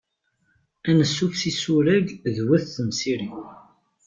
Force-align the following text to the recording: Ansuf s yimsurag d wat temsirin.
Ansuf 0.89 1.33
s 1.35 1.41
yimsurag 1.47 2.07
d 2.35 2.37
wat 2.45 2.63
temsirin. 2.75 3.35